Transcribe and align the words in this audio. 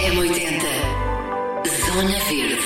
M80 0.00 0.62
Zona 1.84 2.18
Verde 2.20 2.64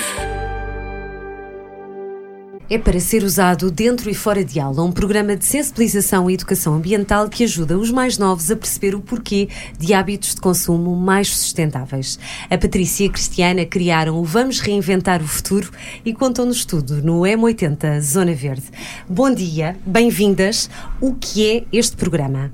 é 2.69 2.77
para 2.79 2.97
ser 2.99 3.23
usado 3.23 3.69
dentro 3.69 4.09
e 4.09 4.13
fora 4.15 4.43
de 4.43 4.57
aula, 4.57 4.81
um 4.81 4.91
programa 4.91 5.35
de 5.35 5.43
sensibilização 5.43 6.29
e 6.29 6.33
educação 6.33 6.75
ambiental 6.75 7.27
que 7.27 7.43
ajuda 7.43 7.77
os 7.77 7.91
mais 7.91 8.17
novos 8.17 8.49
a 8.49 8.55
perceber 8.55 8.95
o 8.95 9.01
porquê 9.01 9.49
de 9.77 9.93
hábitos 9.93 10.33
de 10.33 10.39
consumo 10.39 10.95
mais 10.95 11.27
sustentáveis. 11.27 12.17
A 12.49 12.57
Patrícia 12.57 13.03
e 13.03 13.09
a 13.09 13.11
Cristiana 13.11 13.65
criaram 13.65 14.17
o 14.17 14.23
Vamos 14.23 14.61
Reinventar 14.61 15.21
o 15.21 15.27
Futuro 15.27 15.69
e 16.05 16.13
contam-nos 16.13 16.63
tudo 16.63 17.03
no 17.03 17.21
M80 17.23 17.99
Zona 17.99 18.33
Verde. 18.33 18.63
Bom 19.09 19.31
dia, 19.31 19.77
bem-vindas. 19.85 20.69
O 21.01 21.13
que 21.13 21.45
é 21.45 21.63
este 21.71 21.97
programa? 21.97 22.51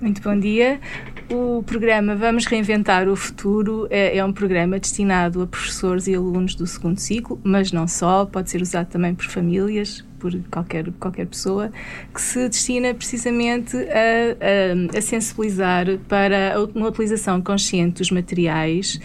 Muito 0.00 0.22
bom 0.22 0.38
dia. 0.38 0.80
O 1.30 1.62
programa 1.62 2.16
Vamos 2.16 2.46
Reinventar 2.46 3.06
o 3.06 3.14
Futuro 3.14 3.86
é, 3.90 4.16
é, 4.16 4.24
um 4.24 4.32
programa 4.32 4.78
destinado 4.78 5.42
a 5.42 5.46
professores 5.46 6.06
e 6.06 6.14
alunos 6.14 6.54
do 6.54 6.66
segundo 6.66 6.98
ciclo, 6.98 7.38
mas 7.44 7.70
não 7.70 7.86
só, 7.86 8.24
pode 8.24 8.48
ser 8.48 8.62
usado 8.62 8.86
também 8.88 9.14
por 9.14 9.26
famílias, 9.26 10.02
por 10.18 10.32
qualquer, 10.50 10.90
qualquer 10.92 11.26
pessoa, 11.26 11.70
que 12.14 12.22
se 12.22 12.48
destina 12.48 12.94
precisamente 12.94 13.76
a, 13.76 14.94
a, 14.94 14.98
a 14.98 15.02
sensibilizar 15.02 15.98
para 16.08 16.54
uma 16.74 16.88
utilização 16.88 17.42
consciente 17.42 17.98
dos 17.98 18.10
materiais, 18.10 18.98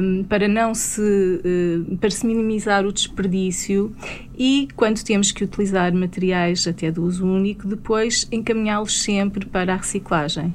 um, 0.00 0.22
para 0.22 0.46
não 0.46 0.72
se, 0.72 1.00
uh, 1.02 1.96
para 1.96 2.10
se 2.10 2.24
minimizar 2.24 2.86
o 2.86 2.92
desperdício 2.92 3.92
e, 4.38 4.68
quando 4.76 5.02
temos 5.02 5.32
que 5.32 5.42
utilizar 5.42 5.92
materiais 5.92 6.64
até 6.64 6.92
do 6.92 7.02
uso 7.02 7.26
único, 7.26 7.66
depois 7.66 8.28
encaminhá-los 8.30 9.02
sempre 9.02 9.44
para 9.44 9.74
a 9.74 9.76
reciclagem. 9.76 10.54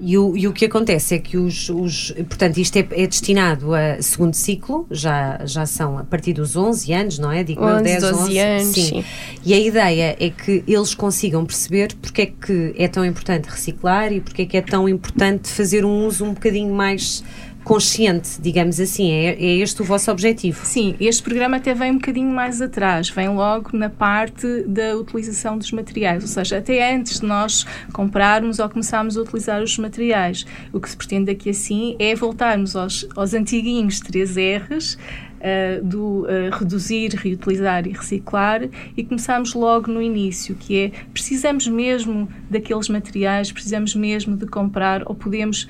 E 0.00 0.16
o, 0.16 0.34
e 0.34 0.48
o 0.48 0.52
que 0.52 0.64
acontece 0.64 1.14
é 1.14 1.18
que 1.18 1.36
os, 1.36 1.68
os 1.68 2.10
portanto, 2.28 2.56
isto 2.56 2.76
é, 2.76 2.86
é, 2.92 3.06
destinado 3.06 3.74
a 3.74 4.00
segundo 4.00 4.32
ciclo, 4.32 4.86
já, 4.90 5.40
já 5.44 5.66
são 5.66 5.98
a 5.98 6.04
partir 6.04 6.32
dos 6.32 6.56
11 6.56 6.92
anos, 6.92 7.18
não 7.18 7.30
é? 7.30 7.44
Digo 7.44 7.62
11, 7.62 7.82
10, 7.82 8.02
12 8.02 8.22
11, 8.22 8.38
anos, 8.38 8.74
sim. 8.74 8.82
sim. 8.82 9.04
E 9.44 9.52
a 9.52 9.58
ideia 9.58 10.16
é 10.18 10.30
que 10.30 10.64
eles 10.66 10.94
consigam 10.94 11.44
perceber 11.44 11.94
porque 12.00 12.22
é 12.22 12.26
que 12.26 12.74
é 12.78 12.88
tão 12.88 13.04
importante 13.04 13.46
reciclar 13.46 14.10
e 14.10 14.20
porque 14.20 14.42
é 14.42 14.46
que 14.46 14.56
é 14.56 14.62
tão 14.62 14.88
importante 14.88 15.48
fazer 15.48 15.84
um 15.84 16.06
uso 16.06 16.24
um 16.24 16.32
bocadinho 16.32 16.74
mais 16.74 17.22
consciente, 17.64 18.40
digamos 18.40 18.80
assim. 18.80 19.12
É, 19.12 19.34
é 19.34 19.56
este 19.56 19.82
o 19.82 19.84
vosso 19.84 20.10
objetivo? 20.10 20.64
Sim, 20.64 20.94
este 21.00 21.22
programa 21.22 21.58
até 21.58 21.74
vem 21.74 21.92
um 21.92 21.94
bocadinho 21.94 22.30
mais 22.30 22.60
atrás, 22.60 23.10
vem 23.10 23.28
logo 23.28 23.76
na 23.76 23.90
parte 23.90 24.62
da 24.66 24.96
utilização 24.96 25.58
dos 25.58 25.70
materiais, 25.72 26.22
ou 26.22 26.28
seja, 26.28 26.58
até 26.58 26.94
antes 26.94 27.20
de 27.20 27.26
nós 27.26 27.64
comprarmos 27.92 28.58
ou 28.58 28.68
começarmos 28.68 29.16
a 29.16 29.20
utilizar 29.20 29.62
os 29.62 29.76
materiais. 29.78 30.46
O 30.72 30.80
que 30.80 30.88
se 30.88 30.96
pretende 30.96 31.30
aqui 31.30 31.50
assim 31.50 31.96
é 31.98 32.14
voltarmos 32.14 32.76
aos, 32.76 33.06
aos 33.16 33.34
antiguinhos 33.34 34.00
3 34.00 34.36
R's, 34.36 34.98
Uh, 35.40 35.82
do 35.82 36.26
uh, 36.26 36.50
reduzir, 36.52 37.14
reutilizar 37.14 37.86
e 37.86 37.92
reciclar 37.92 38.60
e 38.94 39.02
começamos 39.02 39.54
logo 39.54 39.90
no 39.90 40.02
início, 40.02 40.54
que 40.54 40.76
é 40.76 40.92
precisamos 41.14 41.66
mesmo 41.66 42.28
daqueles 42.50 42.90
materiais, 42.90 43.50
precisamos 43.50 43.94
mesmo 43.94 44.36
de 44.36 44.44
comprar 44.44 45.02
ou 45.06 45.14
podemos 45.14 45.66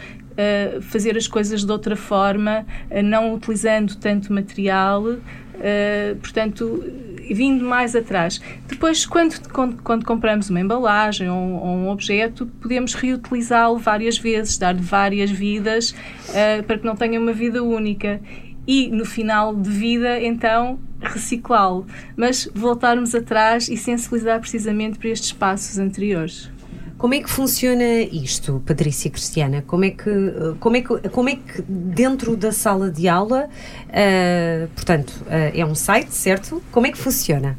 fazer 0.82 1.16
as 1.16 1.26
coisas 1.26 1.64
de 1.64 1.72
outra 1.72 1.96
forma, 1.96 2.66
uh, 2.90 3.02
não 3.02 3.34
utilizando 3.34 3.96
tanto 3.96 4.32
material, 4.32 5.02
uh, 5.04 6.16
portanto, 6.20 6.84
vindo 7.30 7.64
mais 7.64 7.94
atrás. 7.94 8.40
Depois, 8.68 9.06
quando, 9.06 9.48
quando, 9.50 9.82
quando 9.82 10.04
compramos 10.04 10.50
uma 10.50 10.60
embalagem 10.60 11.28
ou, 11.28 11.36
ou 11.36 11.76
um 11.76 11.88
objeto, 11.88 12.46
podemos 12.60 12.94
reutilizá-lo 12.94 13.78
várias 13.78 14.18
vezes, 14.18 14.58
dar-lhe 14.58 14.80
várias 14.80 15.30
vidas 15.30 15.94
para 16.66 16.76
que 16.76 16.84
não 16.84 16.96
tenha 16.96 17.20
uma 17.20 17.32
vida 17.32 17.62
única 17.62 18.20
e 18.66 18.88
no 18.88 19.04
final 19.04 19.54
de 19.54 19.68
vida, 19.70 20.20
então, 20.20 20.78
reciclá-lo. 21.00 21.86
Mas 22.16 22.48
voltarmos 22.54 23.14
atrás 23.14 23.68
e 23.68 23.76
sensibilizar 23.76 24.40
precisamente 24.40 24.98
para 24.98 25.08
estes 25.08 25.32
passos 25.32 25.78
anteriores. 25.78 26.50
Como 27.00 27.14
é 27.14 27.20
que 27.20 27.30
funciona 27.30 28.02
isto, 28.12 28.62
Patrícia 28.66 29.10
Cristiana? 29.10 29.64
Como 29.66 29.86
é 29.86 29.90
que, 29.90 30.10
como 30.60 30.76
é 30.76 30.82
que, 30.82 31.08
como 31.08 31.30
é 31.30 31.36
que 31.36 31.62
dentro 31.66 32.36
da 32.36 32.52
sala 32.52 32.90
de 32.90 33.08
aula, 33.08 33.48
uh, 33.88 34.68
portanto, 34.74 35.08
uh, 35.22 35.58
é 35.58 35.64
um 35.64 35.74
site, 35.74 36.12
certo? 36.12 36.62
Como 36.70 36.86
é 36.86 36.92
que 36.92 36.98
funciona? 36.98 37.56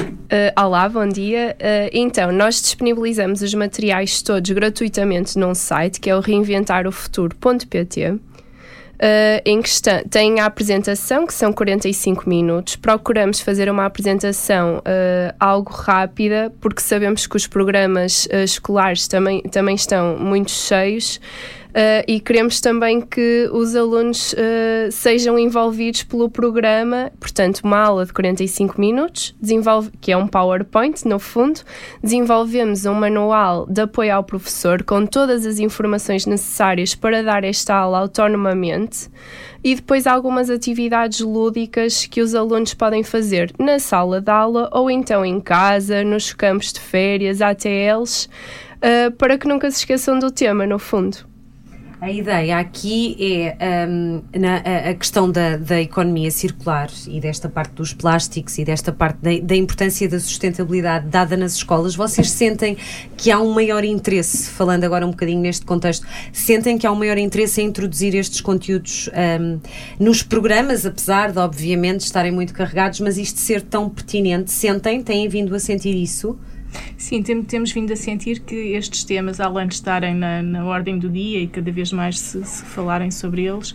Uh, 0.00 0.58
olá, 0.58 0.88
bom 0.88 1.06
dia. 1.06 1.54
Uh, 1.60 1.90
então, 1.92 2.32
nós 2.32 2.62
disponibilizamos 2.62 3.42
os 3.42 3.52
materiais 3.52 4.22
todos 4.22 4.50
gratuitamente 4.52 5.38
num 5.38 5.54
site 5.54 6.00
que 6.00 6.08
é 6.08 6.16
o 6.16 6.20
reinventarofuturo.pt 6.20 8.18
uh, 8.98 9.42
em 9.44 9.62
que 9.62 9.68
está, 9.68 10.02
tem 10.04 10.40
a 10.40 10.46
apresentação, 10.46 11.26
que 11.26 11.34
são 11.34 11.52
45 11.52 12.28
minutos. 12.28 12.76
Procuramos 12.76 13.40
fazer 13.40 13.70
uma 13.70 13.86
apresentação 13.86 14.78
uh, 14.78 15.34
algo 15.38 15.72
rápida, 15.72 16.52
porque 16.60 16.80
sabemos 16.80 17.26
que 17.26 17.36
os 17.36 17.46
programas 17.46 18.26
uh, 18.26 18.44
escolares 18.44 19.08
também, 19.08 19.42
também 19.42 19.74
estão 19.74 20.18
muito 20.18 20.50
cheios. 20.50 21.20
Uh, 21.68 22.02
e 22.08 22.18
queremos 22.18 22.60
também 22.62 23.00
que 23.00 23.48
os 23.52 23.76
alunos 23.76 24.32
uh, 24.32 24.90
sejam 24.90 25.38
envolvidos 25.38 26.02
pelo 26.02 26.30
programa, 26.30 27.12
portanto, 27.20 27.60
uma 27.62 27.78
aula 27.78 28.06
de 28.06 28.12
45 28.12 28.80
minutos, 28.80 29.34
desenvolve, 29.38 29.90
que 30.00 30.10
é 30.10 30.16
um 30.16 30.26
PowerPoint, 30.26 31.06
no 31.06 31.18
fundo, 31.18 31.60
desenvolvemos 32.02 32.86
um 32.86 32.94
manual 32.94 33.66
de 33.66 33.82
apoio 33.82 34.14
ao 34.14 34.24
professor 34.24 34.82
com 34.82 35.04
todas 35.04 35.44
as 35.44 35.58
informações 35.58 36.24
necessárias 36.24 36.94
para 36.94 37.22
dar 37.22 37.44
esta 37.44 37.74
aula 37.74 37.98
autonomamente 37.98 39.10
e 39.62 39.74
depois 39.74 40.06
algumas 40.06 40.48
atividades 40.48 41.20
lúdicas 41.20 42.06
que 42.06 42.22
os 42.22 42.34
alunos 42.34 42.72
podem 42.72 43.02
fazer 43.02 43.52
na 43.58 43.78
sala 43.78 44.20
de 44.20 44.30
aula 44.30 44.70
ou 44.72 44.90
então 44.90 45.24
em 45.24 45.38
casa, 45.38 46.02
nos 46.02 46.32
campos 46.32 46.72
de 46.72 46.80
férias, 46.80 47.42
ATLs, 47.42 48.26
uh, 48.76 49.10
para 49.12 49.36
que 49.36 49.46
nunca 49.46 49.70
se 49.70 49.78
esqueçam 49.78 50.18
do 50.18 50.30
tema, 50.30 50.66
no 50.66 50.78
fundo. 50.78 51.27
A 52.00 52.12
ideia 52.12 52.58
aqui 52.58 53.16
é 53.58 53.88
um, 53.88 54.22
na, 54.38 54.58
a, 54.58 54.94
questão 54.94 55.28
da, 55.28 55.56
da, 55.56 55.80
economia 55.80 56.30
circular 56.30 56.88
e 57.08 57.18
desta 57.18 57.48
parte 57.48 57.72
dos 57.72 57.92
plásticos 57.92 58.56
e 58.56 58.64
desta 58.64 58.92
parte 58.92 59.18
da, 59.20 59.30
da, 59.44 59.56
importância 59.56 60.08
da 60.08 60.20
sustentabilidade 60.20 61.08
dada 61.08 61.36
nas 61.36 61.54
escolas. 61.54 61.96
Vocês 61.96 62.30
sentem 62.30 62.76
que 63.16 63.32
há 63.32 63.40
um 63.40 63.52
maior 63.52 63.82
interesse, 63.82 64.48
falando 64.48 64.84
agora 64.84 65.04
um 65.04 65.10
bocadinho 65.10 65.40
neste 65.40 65.66
contexto, 65.66 66.06
sentem 66.32 66.78
que 66.78 66.86
há 66.86 66.92
um 66.92 66.94
maior 66.94 67.18
interesse 67.18 67.60
em 67.60 67.66
introduzir 67.66 68.14
estes 68.14 68.40
conteúdos 68.40 69.10
um, 69.40 69.58
nos 69.98 70.22
programas, 70.22 70.86
apesar 70.86 71.32
de, 71.32 71.38
obviamente, 71.40 72.02
estarem 72.02 72.30
muito 72.30 72.54
carregados, 72.54 73.00
mas 73.00 73.18
isto 73.18 73.40
ser 73.40 73.60
tão 73.60 73.90
pertinente, 73.90 74.52
sentem, 74.52 75.02
têm 75.02 75.28
vindo 75.28 75.52
a 75.52 75.58
sentir 75.58 75.96
isso? 75.96 76.38
Sim, 76.96 77.22
tem, 77.22 77.42
temos 77.42 77.72
vindo 77.72 77.92
a 77.92 77.96
sentir 77.96 78.40
que 78.40 78.54
estes 78.54 79.04
temas, 79.04 79.40
além 79.40 79.68
de 79.68 79.74
estarem 79.74 80.14
na, 80.14 80.42
na 80.42 80.64
ordem 80.64 80.98
do 80.98 81.08
dia 81.08 81.40
e 81.40 81.46
cada 81.46 81.70
vez 81.70 81.92
mais 81.92 82.18
se, 82.18 82.44
se 82.44 82.64
falarem 82.64 83.10
sobre 83.10 83.44
eles, 83.44 83.74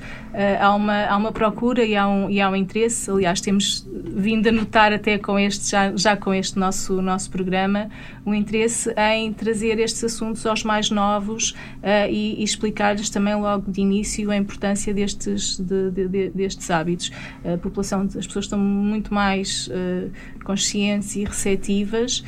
há, 0.59 0.73
uma, 0.73 1.05
há 1.05 1.17
uma 1.17 1.31
procura 1.31 1.85
e 1.85 1.95
há, 1.95 2.07
um, 2.07 2.29
e 2.29 2.41
há 2.41 2.49
um 2.49 2.55
interesse. 2.55 3.09
Aliás, 3.09 3.39
temos 3.41 3.87
vindo 4.15 4.47
a 4.47 4.51
notar 4.51 4.91
até 4.93 5.17
com 5.17 5.37
este, 5.37 5.71
já, 5.71 5.95
já 5.95 6.17
com 6.17 6.33
este 6.33 6.57
nosso, 6.57 7.01
nosso 7.01 7.29
programa, 7.29 7.89
um 8.25 8.33
interesse 8.33 8.93
em 9.13 9.31
trazer 9.33 9.79
estes 9.79 10.03
assuntos 10.03 10.45
aos 10.45 10.63
mais 10.63 10.89
novos 10.89 11.51
uh, 11.51 12.09
e, 12.09 12.39
e 12.39 12.43
explicar-lhes 12.43 13.09
também 13.09 13.35
logo 13.35 13.71
de 13.71 13.81
início 13.81 14.31
a 14.31 14.37
importância 14.37 14.93
destes, 14.93 15.59
de, 15.59 15.91
de, 15.91 16.07
de, 16.07 16.29
destes 16.29 16.69
hábitos. 16.69 17.11
A 17.43 17.57
população, 17.57 18.01
as 18.01 18.27
pessoas 18.27 18.45
estão 18.45 18.59
muito 18.59 19.13
mais 19.13 19.67
uh, 19.67 20.11
conscientes 20.43 21.15
e 21.15 21.23
receptivas 21.23 22.23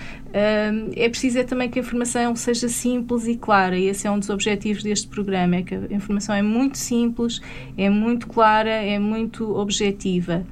é 0.96 1.08
preciso 1.08 1.40
é 1.40 1.44
também 1.44 1.70
que 1.70 1.80
a 1.80 1.82
informação 1.82 2.36
seja 2.36 2.68
simples 2.68 3.26
e 3.26 3.38
clara, 3.38 3.78
e 3.78 3.86
esse 3.86 4.06
é 4.06 4.12
um 4.12 4.20
dos 4.20 4.30
objetivos 4.30 4.84
deste 4.84 5.08
programa, 5.08 5.56
é 5.56 5.64
que 5.64 5.74
a 5.74 5.94
informação 5.94 6.36
é 6.36 6.42
muito 6.42 6.78
simples, 6.78 7.40
é 7.78 7.90
muito 7.96 8.28
clara, 8.28 8.70
é 8.70 9.00
muito 9.00 9.58
objetiva. 9.58 10.46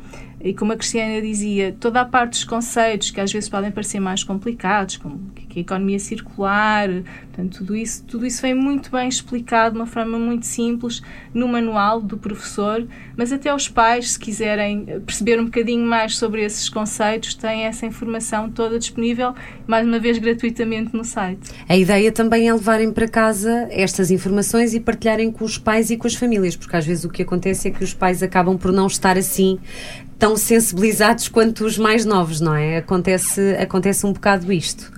E 0.43 0.53
como 0.53 0.73
a 0.73 0.75
Cristiana 0.75 1.21
dizia, 1.21 1.73
toda 1.79 2.01
a 2.01 2.05
parte 2.05 2.31
dos 2.31 2.43
conceitos 2.43 3.11
que 3.11 3.21
às 3.21 3.31
vezes 3.31 3.47
podem 3.47 3.71
parecer 3.71 4.01
mais 4.01 4.25
complicados, 4.25 4.97
como 4.97 5.31
que 5.33 5.59
a 5.59 5.61
economia 5.61 5.99
circular, 5.99 6.89
portanto, 6.89 7.59
tudo 7.59 7.75
isso, 7.75 8.03
tudo 8.03 8.25
isso 8.25 8.41
vem 8.41 8.53
muito 8.53 8.91
bem 8.91 9.07
explicado 9.07 9.75
de 9.75 9.79
uma 9.79 9.85
forma 9.85 10.19
muito 10.19 10.45
simples 10.45 11.01
no 11.33 11.47
manual 11.47 12.01
do 12.01 12.17
professor, 12.17 12.85
mas 13.15 13.31
até 13.31 13.53
os 13.55 13.69
pais, 13.69 14.11
se 14.11 14.19
quiserem 14.19 14.85
perceber 15.05 15.39
um 15.39 15.45
bocadinho 15.45 15.85
mais 15.85 16.17
sobre 16.17 16.43
esses 16.43 16.67
conceitos, 16.67 17.35
têm 17.35 17.63
essa 17.63 17.85
informação 17.85 18.49
toda 18.49 18.77
disponível, 18.77 19.33
mais 19.65 19.87
uma 19.87 19.99
vez 19.99 20.17
gratuitamente 20.17 20.93
no 20.93 21.05
site. 21.05 21.51
A 21.69 21.77
ideia 21.77 22.11
também 22.11 22.49
é 22.49 22.53
levarem 22.53 22.91
para 22.91 23.07
casa 23.07 23.67
estas 23.71 24.11
informações 24.11 24.73
e 24.73 24.79
partilharem 24.79 25.31
com 25.31 25.45
os 25.45 25.57
pais 25.57 25.89
e 25.89 25.95
com 25.95 26.05
as 26.05 26.15
famílias, 26.15 26.57
porque 26.57 26.75
às 26.75 26.85
vezes 26.85 27.05
o 27.05 27.09
que 27.09 27.21
acontece 27.21 27.69
é 27.69 27.71
que 27.71 27.83
os 27.83 27.93
pais 27.93 28.21
acabam 28.21 28.57
por 28.57 28.73
não 28.73 28.87
estar 28.87 29.17
assim 29.17 29.57
tão 30.23 30.37
sensibilizados 30.37 31.27
quanto 31.27 31.65
os 31.65 31.77
mais 31.77 32.05
novos, 32.05 32.39
não 32.39 32.55
é? 32.55 32.77
Acontece, 32.77 33.57
acontece 33.59 34.05
um 34.05 34.13
bocado 34.13 34.53
isto. 34.53 34.89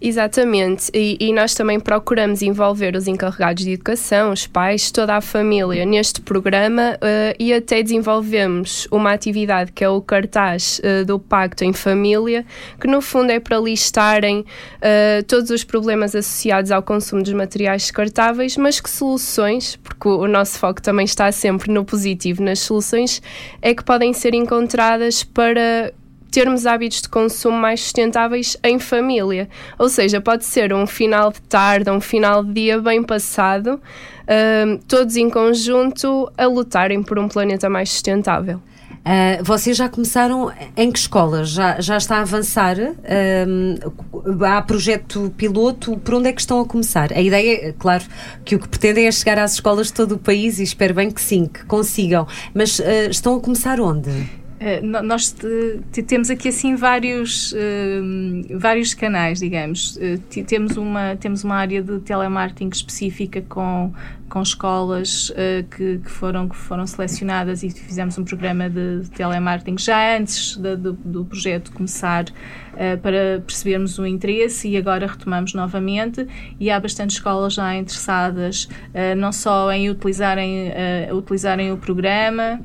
Exatamente, 0.00 0.90
e, 0.92 1.16
e, 1.18 1.32
nós 1.32 1.54
também 1.54 1.80
procuramos 1.80 2.42
envolver 2.42 2.94
os 2.94 3.06
encarregados 3.06 3.64
de 3.64 3.72
educação, 3.72 4.30
os 4.30 4.46
pais, 4.46 4.90
toda 4.90 5.16
a 5.16 5.20
família 5.20 5.86
neste 5.86 6.20
programa 6.20 6.96
uh, 6.96 7.34
e 7.38 7.52
até 7.52 7.82
desenvolvemos 7.82 8.86
uma 8.90 9.12
atividade 9.12 9.72
que 9.72 9.82
é 9.82 9.88
o 9.88 10.00
cartaz 10.02 10.80
uh, 10.80 11.04
do 11.04 11.18
Pacto 11.18 11.64
em 11.64 11.72
Família, 11.72 12.44
que 12.78 12.86
no 12.86 13.00
fundo 13.00 13.30
é 13.30 13.40
para 13.40 13.58
listarem 13.58 14.40
uh, 14.40 15.22
todos 15.26 15.50
os 15.50 15.64
problemas 15.64 16.14
associados 16.14 16.70
ao 16.70 16.82
consumo 16.82 17.22
dos 17.22 17.32
materiais 17.32 17.82
descartáveis, 17.82 18.56
mas 18.58 18.80
que 18.80 18.90
soluções, 18.90 19.76
porque 19.76 20.08
o, 20.08 20.18
o 20.20 20.28
nosso 20.28 20.58
foco 20.58 20.82
também 20.82 21.06
está 21.06 21.32
sempre 21.32 21.72
no 21.72 21.84
positivo, 21.84 22.42
nas 22.42 22.58
soluções, 22.58 23.22
é 23.62 23.74
que 23.74 23.82
podem 23.82 24.12
ser 24.12 24.34
encontradas 24.34 25.24
para 25.24 25.92
termos 26.30 26.66
hábitos 26.66 27.02
de 27.02 27.08
consumo 27.08 27.56
mais 27.56 27.80
sustentáveis 27.80 28.56
em 28.62 28.78
família. 28.78 29.48
Ou 29.78 29.88
seja, 29.88 30.20
pode 30.20 30.44
ser 30.44 30.72
um 30.72 30.86
final 30.86 31.32
de 31.32 31.40
tarde, 31.42 31.90
um 31.90 32.00
final 32.00 32.44
de 32.44 32.52
dia 32.52 32.80
bem 32.80 33.02
passado, 33.02 33.74
uh, 33.74 34.78
todos 34.88 35.16
em 35.16 35.30
conjunto 35.30 36.30
a 36.36 36.46
lutarem 36.46 37.02
por 37.02 37.18
um 37.18 37.28
planeta 37.28 37.68
mais 37.68 37.90
sustentável. 37.90 38.60
Uh, 39.06 39.38
vocês 39.44 39.76
já 39.76 39.88
começaram 39.88 40.52
em 40.76 40.90
que 40.90 40.98
escolas? 40.98 41.50
Já, 41.50 41.80
já 41.80 41.96
está 41.96 42.16
a 42.16 42.20
avançar? 42.22 42.76
Uh, 42.76 44.44
há 44.44 44.60
projeto 44.62 45.32
piloto? 45.36 45.96
Por 45.98 46.14
onde 46.14 46.28
é 46.28 46.32
que 46.32 46.40
estão 46.40 46.60
a 46.60 46.64
começar? 46.64 47.12
A 47.12 47.20
ideia, 47.20 47.72
claro, 47.78 48.04
que 48.44 48.56
o 48.56 48.58
que 48.58 48.68
pretendem 48.68 49.06
é 49.06 49.12
chegar 49.12 49.38
às 49.38 49.52
escolas 49.52 49.86
de 49.86 49.92
todo 49.92 50.16
o 50.16 50.18
país 50.18 50.58
e 50.58 50.64
espero 50.64 50.92
bem 50.92 51.08
que 51.12 51.20
sim, 51.20 51.46
que 51.46 51.64
consigam. 51.66 52.26
Mas 52.52 52.80
uh, 52.80 53.08
estão 53.08 53.36
a 53.36 53.40
começar 53.40 53.80
onde? 53.80 54.10
Uh, 54.58 55.02
nós 55.02 55.36
temos 56.06 56.30
aqui 56.30 56.48
assim 56.48 56.76
vários, 56.76 57.52
uh, 57.52 58.58
vários 58.58 58.94
canais, 58.94 59.40
digamos. 59.40 59.96
Uh, 59.96 60.44
temos, 60.44 60.76
uma, 60.76 61.14
temos 61.16 61.44
uma 61.44 61.56
área 61.56 61.82
de 61.82 62.00
telemarketing 62.00 62.70
específica 62.72 63.42
com 63.42 63.92
com 64.28 64.42
escolas 64.42 65.30
uh, 65.30 65.64
que, 65.70 65.98
que, 65.98 66.10
foram, 66.10 66.48
que 66.48 66.56
foram 66.56 66.86
selecionadas 66.86 67.62
e 67.62 67.70
fizemos 67.70 68.18
um 68.18 68.24
programa 68.24 68.68
de, 68.68 69.08
telemarketing 69.10 69.78
já 69.78 70.16
antes 70.16 70.56
de, 70.56 70.76
do 70.76 71.24
projeto 71.24 71.72
começar 71.72 72.24
uh, 72.24 72.98
para 73.00 73.40
percebermos 73.46 73.98
o 73.98 74.06
interesse 74.06 74.68
e 74.68 74.76
agora 74.76 75.06
retomamos 75.06 75.54
novamente 75.54 76.26
e 76.58 76.70
há 76.70 76.78
bastante 76.80 77.10
escolas 77.10 77.54
já 77.54 77.74
interessadas 77.74 78.68
não 79.16 79.32
só 79.32 79.70
em 79.72 79.90
utilizarem, 79.90 80.72
utilizarem 81.12 81.72
o 81.72 81.76
programa 81.76 82.60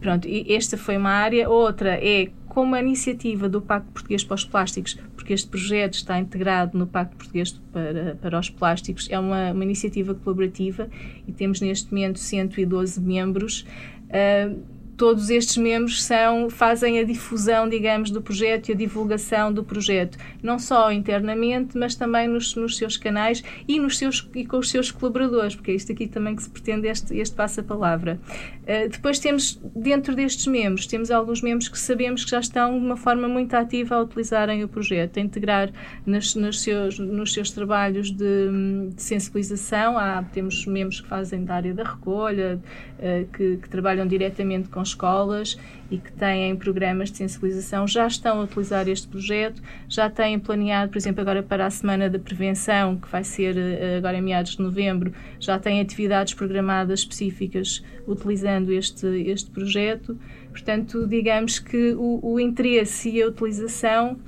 pronto, 0.00 0.26
esta 0.48 0.76
foi 0.78 0.96
uma 0.96 1.10
área, 1.10 1.48
outra 1.48 1.98
é 2.02 2.30
como 2.48 2.74
a 2.74 2.80
iniciativa 2.80 3.48
do 3.48 3.60
Pacto 3.60 3.92
Português 3.92 4.24
para 4.24 4.34
os 4.34 4.44
Plásticos, 4.44 4.98
porque 5.14 5.32
este 5.32 5.48
projeto 5.48 5.94
está 5.94 6.18
integrado 6.18 6.76
no 6.76 6.86
Pacto 6.86 7.16
Português 7.16 7.52
para, 7.72 8.16
para 8.20 8.38
os 8.38 8.50
Plásticos, 8.50 9.08
é 9.10 9.18
uma, 9.18 9.52
uma 9.52 9.64
iniciativa 9.64 10.14
colaborativa 10.14 10.88
e 11.26 11.32
temos 11.32 11.60
neste 11.60 11.92
momento 11.92 12.18
112 12.18 13.00
membros. 13.00 13.66
Uh, 14.08 14.77
todos 14.98 15.30
estes 15.30 15.56
membros 15.56 16.02
são, 16.02 16.50
fazem 16.50 16.98
a 16.98 17.04
difusão, 17.04 17.68
digamos, 17.68 18.10
do 18.10 18.20
projeto 18.20 18.68
e 18.68 18.72
a 18.72 18.74
divulgação 18.74 19.52
do 19.52 19.62
projeto, 19.62 20.18
não 20.42 20.58
só 20.58 20.90
internamente, 20.90 21.78
mas 21.78 21.94
também 21.94 22.26
nos, 22.26 22.56
nos 22.56 22.76
seus 22.76 22.96
canais 22.96 23.42
e, 23.68 23.78
nos 23.78 23.96
seus, 23.96 24.28
e 24.34 24.44
com 24.44 24.58
os 24.58 24.68
seus 24.68 24.90
colaboradores, 24.90 25.54
porque 25.54 25.70
é 25.70 25.74
isto 25.74 25.92
aqui 25.92 26.08
também 26.08 26.34
que 26.34 26.42
se 26.42 26.50
pretende 26.50 26.88
este, 26.88 27.16
este 27.16 27.34
passa-palavra. 27.36 28.18
Uh, 28.64 28.88
depois 28.90 29.20
temos, 29.20 29.60
dentro 29.74 30.16
destes 30.16 30.48
membros, 30.48 30.84
temos 30.86 31.12
alguns 31.12 31.42
membros 31.42 31.68
que 31.68 31.78
sabemos 31.78 32.24
que 32.24 32.32
já 32.32 32.40
estão 32.40 32.76
de 32.76 32.84
uma 32.84 32.96
forma 32.96 33.28
muito 33.28 33.54
ativa 33.54 33.94
a 33.94 34.02
utilizarem 34.02 34.64
o 34.64 34.68
projeto, 34.68 35.18
a 35.18 35.20
integrar 35.20 35.70
nas, 36.04 36.34
nos, 36.34 36.60
seus, 36.60 36.98
nos 36.98 37.32
seus 37.32 37.52
trabalhos 37.52 38.10
de, 38.10 38.48
de 38.92 39.00
sensibilização. 39.00 39.96
Há, 39.96 40.24
temos 40.24 40.66
membros 40.66 41.00
que 41.00 41.06
fazem 41.06 41.44
da 41.44 41.54
área 41.54 41.72
da 41.72 41.84
recolha, 41.84 42.60
uh, 42.98 43.28
que, 43.32 43.58
que 43.58 43.68
trabalham 43.68 44.04
diretamente 44.04 44.68
com 44.68 44.87
escolas 44.88 45.56
e 45.90 45.98
que 45.98 46.12
têm 46.12 46.54
programas 46.56 47.10
de 47.10 47.16
sensibilização 47.16 47.86
já 47.86 48.06
estão 48.06 48.40
a 48.40 48.44
utilizar 48.44 48.88
este 48.88 49.08
projeto, 49.08 49.62
já 49.88 50.10
têm 50.10 50.38
planeado, 50.38 50.90
por 50.90 50.98
exemplo, 50.98 51.20
agora 51.20 51.42
para 51.42 51.66
a 51.66 51.70
Semana 51.70 52.10
da 52.10 52.18
Prevenção, 52.18 52.96
que 52.96 53.08
vai 53.08 53.24
ser 53.24 53.56
eh, 53.56 53.96
agora 53.96 54.18
em 54.18 54.22
meados 54.22 54.56
de 54.56 54.62
novembro, 54.62 55.12
já 55.40 55.58
têm 55.58 55.80
atividades 55.80 56.34
programadas 56.34 57.00
específicas 57.00 57.82
utilizando 58.06 58.72
este, 58.72 59.06
este 59.06 59.50
projeto. 59.50 60.18
Portanto, 60.50 61.06
digamos 61.06 61.58
que 61.58 61.94
o, 61.94 62.20
o 62.22 62.40
interesse 62.40 63.10
e 63.10 63.22
a 63.22 63.28
utilização 63.28 64.18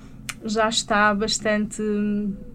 já 0.45 0.69
está 0.69 1.15
bastante 1.15 1.83
Uh, 1.83 2.50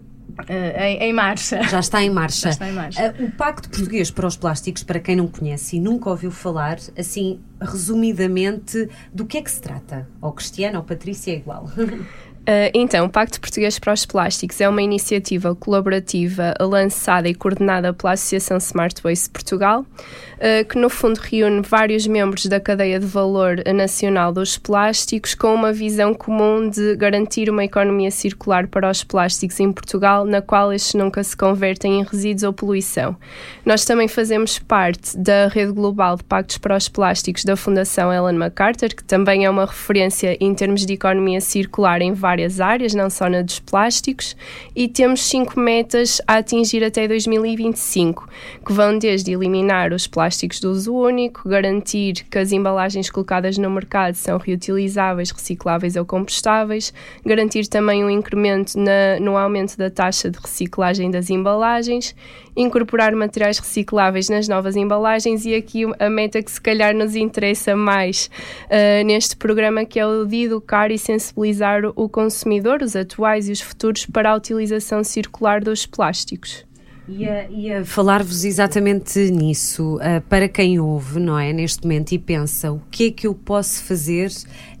em, 0.48 0.98
em, 0.98 1.12
marcha. 1.12 1.62
Já 1.64 1.80
está 1.80 2.02
em 2.02 2.10
marcha. 2.10 2.50
Está 2.50 2.68
em 2.68 2.72
marcha. 2.72 3.14
Uh, 3.18 3.24
o 3.24 3.30
Pacto 3.30 3.68
Português 3.70 4.10
para 4.10 4.26
os 4.26 4.36
Plásticos, 4.36 4.82
para 4.82 5.00
quem 5.00 5.16
não 5.16 5.26
conhece 5.26 5.76
e 5.76 5.80
nunca 5.80 6.10
ouviu 6.10 6.30
falar, 6.30 6.78
assim, 6.98 7.40
resumidamente, 7.60 8.88
do 9.12 9.24
que 9.24 9.38
é 9.38 9.42
que 9.42 9.50
se 9.50 9.60
trata? 9.60 10.08
Ou 10.20 10.32
Cristiano 10.32 10.78
ou 10.78 10.84
Patrícia 10.84 11.32
é 11.32 11.36
igual. 11.36 11.70
Uh, 12.46 12.70
então, 12.72 13.06
o 13.06 13.10
Pacto 13.10 13.40
Português 13.40 13.76
para 13.76 13.92
os 13.92 14.06
Plásticos 14.06 14.60
é 14.60 14.68
uma 14.68 14.80
iniciativa 14.80 15.52
colaborativa 15.56 16.54
lançada 16.60 17.28
e 17.28 17.34
coordenada 17.34 17.92
pela 17.92 18.12
Associação 18.12 18.58
Smart 18.58 19.02
Waste 19.02 19.30
Portugal, 19.30 19.80
uh, 19.80 20.64
que 20.68 20.78
no 20.78 20.88
fundo 20.88 21.18
reúne 21.18 21.62
vários 21.62 22.06
membros 22.06 22.46
da 22.46 22.60
cadeia 22.60 23.00
de 23.00 23.06
valor 23.06 23.56
nacional 23.74 24.32
dos 24.32 24.56
plásticos 24.56 25.34
com 25.34 25.52
uma 25.52 25.72
visão 25.72 26.14
comum 26.14 26.70
de 26.70 26.94
garantir 26.94 27.50
uma 27.50 27.64
economia 27.64 28.12
circular 28.12 28.68
para 28.68 28.88
os 28.88 29.02
plásticos 29.02 29.58
em 29.58 29.72
Portugal, 29.72 30.24
na 30.24 30.40
qual 30.40 30.72
estes 30.72 30.94
nunca 30.94 31.24
se 31.24 31.36
convertem 31.36 31.98
em 31.98 32.04
resíduos 32.04 32.44
ou 32.44 32.52
poluição. 32.52 33.16
Nós 33.64 33.84
também 33.84 34.06
fazemos 34.06 34.56
parte 34.60 35.18
da 35.18 35.48
rede 35.48 35.72
global 35.72 36.14
de 36.16 36.22
pactos 36.22 36.58
para 36.58 36.76
os 36.76 36.88
plásticos 36.88 37.44
da 37.44 37.56
Fundação 37.56 38.12
Ellen 38.12 38.38
MacArthur, 38.38 38.90
que 38.90 39.02
também 39.02 39.44
é 39.44 39.50
uma 39.50 39.66
referência 39.66 40.36
em 40.38 40.54
termos 40.54 40.86
de 40.86 40.92
economia 40.92 41.40
circular 41.40 42.00
em 42.00 42.12
vários 42.12 42.35
várias 42.36 42.60
áreas, 42.60 42.94
não 42.94 43.08
só 43.08 43.30
na 43.30 43.40
dos 43.40 43.58
plásticos, 43.58 44.36
e 44.74 44.86
temos 44.86 45.24
cinco 45.24 45.58
metas 45.58 46.20
a 46.26 46.36
atingir 46.36 46.84
até 46.84 47.08
2025, 47.08 48.28
que 48.64 48.72
vão 48.72 48.98
desde 48.98 49.32
eliminar 49.32 49.92
os 49.94 50.06
plásticos 50.06 50.60
de 50.60 50.66
uso 50.66 50.94
único, 50.94 51.48
garantir 51.48 52.26
que 52.30 52.38
as 52.38 52.52
embalagens 52.52 53.08
colocadas 53.08 53.56
no 53.56 53.70
mercado 53.70 54.14
são 54.14 54.36
reutilizáveis, 54.36 55.30
recicláveis 55.30 55.96
ou 55.96 56.04
compostáveis, 56.04 56.92
garantir 57.24 57.66
também 57.68 58.04
um 58.04 58.10
incremento 58.10 58.78
na, 58.78 59.18
no 59.18 59.36
aumento 59.36 59.78
da 59.78 59.90
taxa 59.90 60.30
de 60.30 60.38
reciclagem 60.38 61.10
das 61.10 61.30
embalagens 61.30 62.14
incorporar 62.56 63.14
materiais 63.14 63.58
recicláveis 63.58 64.28
nas 64.28 64.48
novas 64.48 64.74
embalagens 64.74 65.44
e 65.44 65.54
aqui 65.54 65.84
a 65.98 66.08
meta 66.08 66.42
que 66.42 66.50
se 66.50 66.60
calhar 66.60 66.94
nos 66.94 67.14
interessa 67.14 67.76
mais 67.76 68.30
uh, 68.64 69.04
neste 69.04 69.36
programa 69.36 69.84
que 69.84 70.00
é 70.00 70.06
o 70.06 70.24
de 70.24 70.44
educar 70.44 70.90
e 70.90 70.98
sensibilizar 70.98 71.82
o 71.94 72.08
consumidor, 72.08 72.82
os 72.82 72.96
atuais 72.96 73.48
e 73.48 73.52
os 73.52 73.60
futuros, 73.60 74.06
para 74.06 74.30
a 74.30 74.34
utilização 74.36 75.04
circular 75.04 75.60
dos 75.62 75.84
plásticos. 75.84 76.64
Ia, 77.08 77.48
ia 77.48 77.84
falar-vos 77.84 78.44
exatamente 78.44 79.30
nisso, 79.30 79.96
uh, 79.96 80.20
para 80.28 80.48
quem 80.48 80.80
ouve, 80.80 81.20
não 81.20 81.38
é, 81.38 81.52
neste 81.52 81.84
momento 81.84 82.10
e 82.10 82.18
pensa 82.18 82.72
o 82.72 82.82
que 82.90 83.06
é 83.06 83.10
que 83.12 83.28
eu 83.28 83.34
posso 83.34 83.84
fazer 83.84 84.28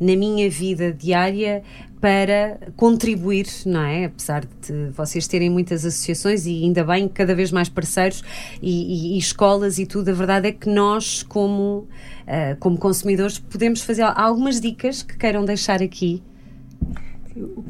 na 0.00 0.16
minha 0.16 0.50
vida 0.50 0.92
diária 0.92 1.62
para 2.00 2.58
contribuir, 2.76 3.46
não 3.64 3.82
é? 3.82 4.04
Apesar 4.04 4.44
de 4.44 4.90
vocês 4.90 5.26
terem 5.26 5.50
muitas 5.50 5.84
associações 5.84 6.46
e 6.46 6.64
ainda 6.64 6.84
bem 6.84 7.08
cada 7.08 7.34
vez 7.34 7.50
mais 7.50 7.68
parceiros 7.68 8.22
e, 8.62 9.14
e, 9.14 9.14
e 9.14 9.18
escolas 9.18 9.78
e 9.78 9.86
tudo, 9.86 10.10
a 10.10 10.12
verdade 10.14 10.48
é 10.48 10.52
que 10.52 10.68
nós, 10.68 11.22
como, 11.22 11.88
uh, 12.26 12.56
como 12.60 12.78
consumidores, 12.78 13.38
podemos 13.38 13.82
fazer 13.82 14.02
algumas 14.02 14.60
dicas 14.60 15.02
que 15.02 15.16
queiram 15.16 15.44
deixar 15.44 15.82
aqui 15.82 16.22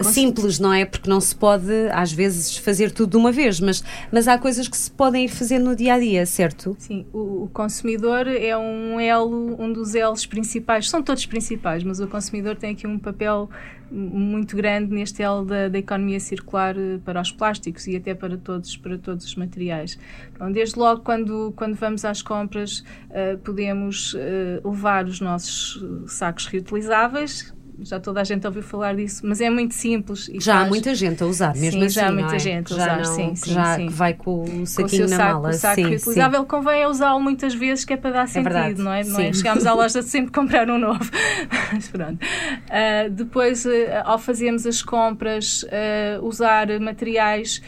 simples, 0.03 0.59
não 0.59 0.73
é? 0.73 0.85
Porque 0.85 1.09
não 1.09 1.21
se 1.21 1.35
pode, 1.35 1.73
às 1.93 2.13
vezes, 2.13 2.57
fazer 2.57 2.91
tudo 2.91 3.11
de 3.11 3.17
uma 3.17 3.33
vez, 3.33 3.61
mas, 3.61 3.83
mas 4.13 4.29
há 4.29 4.39
coisas 4.39 4.69
que 4.69 4.77
se 4.77 4.91
podem 4.91 5.25
ir 5.25 5.29
fazer 5.29 5.59
no 5.59 5.75
dia 5.75 5.95
a 5.95 5.99
dia, 5.99 6.27
certo? 6.27 6.77
Sim, 6.79 7.07
o, 7.13 7.45
o, 7.45 7.51
consumidor 7.53 8.27
é 8.27 8.57
um 8.57 9.01
elo, 9.01 9.61
um 9.61 9.73
dos 9.73 9.95
elos 9.95 10.27
principais, 10.27 10.89
são 10.89 11.03
todos 11.03 11.27
principais, 11.27 11.83
mas 11.83 12.01
o 12.01 12.07
consumidor 12.07 12.57
tem 12.57 12.73
aqui 12.73 12.87
um 12.87 12.99
papel 12.99 13.49
muito 13.91 14.57
grande 14.57 14.93
neste 14.93 15.23
elo 15.23 15.45
da, 15.45 15.69
da 15.69 15.79
economia 15.79 16.19
circular 16.19 16.77
eh, 16.77 16.99
para 17.05 17.21
os 17.21 17.31
plásticos 17.31 17.87
e 17.87 17.97
até 17.97 18.15
para 18.15 18.37
todos, 18.37 18.77
para 18.77 18.99
todos 18.99 19.25
os 19.25 19.37
materiais. 19.37 19.97
Então, 20.33 20.51
desde 20.51 20.77
logo, 20.79 21.03
quando, 21.03 21.53
quando 21.57 21.75
vamos 21.77 22.05
às 22.05 22.21
compras, 22.21 22.81
uh, 23.11 23.39
podemos 23.45 24.15
uh, 24.15 24.69
levar 24.69 25.07
os 25.07 25.21
nossos 25.21 25.85
sacos 26.09 26.47
reutilizáveis 26.47 27.55
já 27.81 28.01
toda 28.01 28.21
a 28.21 28.25
gente 28.25 28.47
ouviu 28.47 28.63
falar 28.63 28.95
disso, 28.95 29.23
mas 29.27 29.41
é 29.41 29.51
muito 29.51 29.75
simples. 29.75 30.31
já 30.35 30.55
faz... 30.55 30.67
há 30.67 30.69
muita 30.69 30.95
gente 30.95 31.23
a 31.23 31.27
usar, 31.27 31.55
mesmo 31.55 31.81
sim, 31.81 31.87
assim. 31.87 31.95
Já 31.95 32.09
há 32.09 32.13
muita 32.13 32.37
é? 32.37 32.39
gente 32.39 32.73
a 32.73 32.77
usar, 32.77 32.97
não, 32.99 33.05
sim, 33.05 33.35
sim, 33.35 33.53
já 33.53 33.77
sim. 33.77 33.89
vai 33.89 34.15
com 34.15 34.63
o 34.63 34.67
saquinho 34.67 35.03
com 35.03 35.09
o 35.09 35.11
na 35.11 35.17
saco, 35.17 35.33
mala. 35.35 35.49
O 35.49 35.53
saco 35.53 35.75
sim, 35.75 35.89
reutilizável 35.89 36.41
sim. 36.41 36.47
convém 36.47 36.83
é 36.83 36.89
usá-lo 36.89 37.21
muitas 37.21 37.55
vezes, 37.55 37.85
que 37.85 37.93
é 37.93 37.97
para 37.97 38.11
dar 38.11 38.29
sentido, 38.29 38.53
verdade, 38.53 38.83
não 38.83 38.93
é? 38.93 39.05
Não 39.05 39.21
é? 39.21 39.33
Chegámos 39.33 39.67
à 39.67 39.73
loja 39.75 40.01
de 40.01 40.09
sempre 40.09 40.33
comprar 40.33 40.71
um 40.71 40.79
novo. 40.79 41.11
mas 41.73 41.89
pronto. 41.89 42.19
Uh, 42.25 43.11
depois, 43.11 43.65
uh, 43.65 43.71
ao 44.05 44.19
fazermos 44.19 44.67
as 44.67 44.83
compras, 44.83 45.63
uh, 45.65 46.25
usar 46.25 46.69
materiais 46.81 47.61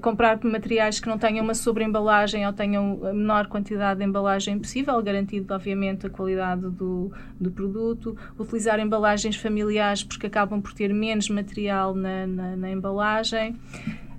comprar 0.00 0.38
materiais 0.44 1.00
que 1.00 1.08
não 1.08 1.18
tenham 1.18 1.42
uma 1.42 1.54
sobreembalagem 1.54 2.46
ou 2.46 2.52
tenham 2.52 3.00
a 3.04 3.12
menor 3.12 3.48
quantidade 3.48 3.98
de 3.98 4.06
embalagem 4.06 4.58
possível, 4.58 5.00
garantindo, 5.02 5.52
obviamente, 5.52 6.06
a 6.06 6.10
qualidade 6.10 6.62
do, 6.62 7.10
do 7.40 7.50
produto. 7.50 8.16
Utilizar 8.38 8.78
embalagens 8.78 9.35
familiares, 9.36 10.02
porque 10.02 10.26
acabam 10.26 10.60
por 10.60 10.72
ter 10.72 10.92
menos 10.92 11.28
material 11.28 11.94
na, 11.94 12.26
na, 12.26 12.56
na 12.56 12.70
embalagem. 12.70 13.56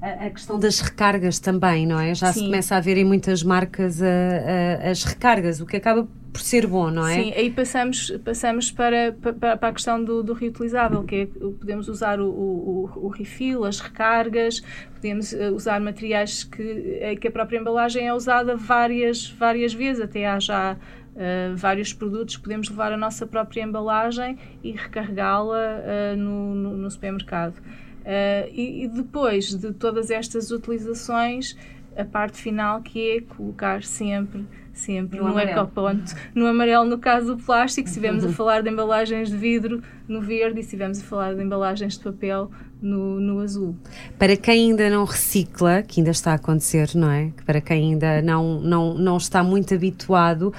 A, 0.01 0.27
a, 0.27 0.29
questão 0.29 0.59
das 0.59 0.79
recargas 0.79 1.39
também, 1.39 1.87
não 1.87 1.99
é? 1.99 2.13
Já 2.13 2.31
Sim. 2.31 2.39
se 2.39 2.45
começa 2.45 2.75
a 2.75 2.79
ver 2.79 2.97
em 2.97 3.03
muitas 3.03 3.41
marcas 3.41 4.01
a, 4.01 4.07
a, 4.07 4.91
as 4.91 5.03
recargas, 5.03 5.59
o 5.59 5.65
que 5.65 5.77
acaba 5.77 6.07
por 6.31 6.41
ser 6.41 6.67
bom, 6.67 6.91
não 6.91 7.07
é? 7.07 7.15
Sim, 7.15 7.33
aí 7.33 7.49
passamos, 7.49 8.11
passamos 8.23 8.71
para, 8.71 9.11
para, 9.13 9.57
para 9.57 9.69
a 9.69 9.73
questão 9.73 10.03
do, 10.03 10.21
do, 10.21 10.33
reutilizável, 10.33 11.03
que 11.03 11.15
é 11.15 11.25
podemos 11.25 11.89
usar 11.89 12.19
o, 12.19 12.29
o, 12.29 12.91
o 12.95 13.07
refill, 13.07 13.65
as 13.65 13.79
recargas, 13.79 14.61
podemos 14.93 15.33
usar 15.55 15.79
materiais 15.79 16.43
que, 16.43 17.17
que 17.19 17.27
a 17.27 17.31
própria 17.31 17.57
embalagem 17.57 18.07
é 18.07 18.13
usada 18.13 18.55
várias, 18.55 19.27
várias 19.27 19.73
vezes, 19.73 19.99
até 19.99 20.27
há 20.27 20.39
já 20.39 20.77
Uh, 21.17 21.55
vários 21.55 21.93
produtos, 21.93 22.37
podemos 22.37 22.69
levar 22.69 22.91
a 22.91 22.97
nossa 22.97 23.25
própria 23.25 23.63
embalagem 23.63 24.37
e 24.63 24.71
recarregá-la 24.71 25.57
uh, 25.57 26.15
no, 26.15 26.53
no, 26.53 26.77
no, 26.77 26.91
supermercado. 26.91 27.57
Uh, 27.57 28.47
e, 28.53 28.83
e, 28.83 28.87
depois 28.87 29.55
de 29.55 29.73
todas 29.73 30.11
estas 30.11 30.51
utilizações, 30.51 31.57
a 31.97 32.05
parte 32.05 32.37
final 32.37 32.83
que 32.83 33.17
é 33.17 33.21
colocar 33.21 33.81
sempre 33.81 34.45
sempre 34.77 35.19
no, 35.19 35.29
no 35.29 35.39
ecoponto, 35.39 36.13
no 36.33 36.45
amarelo 36.45 36.85
no 36.85 36.99
caso 36.99 37.35
do 37.35 37.43
plástico, 37.43 37.87
se 37.87 37.95
estivermos 37.95 38.23
a 38.23 38.29
falar 38.33 38.61
de 38.61 38.69
embalagens 38.69 39.29
de 39.29 39.35
vidro 39.35 39.81
no 40.07 40.21
verde 40.21 40.59
e 40.59 40.61
se 40.61 40.67
estivermos 40.67 41.01
a 41.01 41.03
falar 41.03 41.33
de 41.33 41.41
embalagens 41.41 41.97
de 41.97 42.03
papel 42.03 42.51
no, 42.81 43.19
no 43.19 43.39
azul. 43.39 43.75
Para 44.17 44.37
quem 44.37 44.69
ainda 44.69 44.89
não 44.89 45.03
recicla, 45.03 45.81
que 45.81 45.99
ainda 45.99 46.11
está 46.11 46.31
a 46.31 46.35
acontecer, 46.35 46.91
não 46.93 47.09
é? 47.09 47.31
Para 47.45 47.59
quem 47.59 47.93
ainda 47.93 48.21
não, 48.21 48.61
não, 48.61 48.93
não 48.93 49.17
está 49.17 49.43
muito 49.43 49.73
habituado, 49.73 50.53